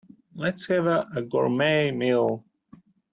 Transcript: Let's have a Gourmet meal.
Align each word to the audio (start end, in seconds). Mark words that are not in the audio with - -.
Let's 0.33 0.65
have 0.65 0.87
a 0.87 1.21
Gourmet 1.21 1.91
meal. 1.91 2.43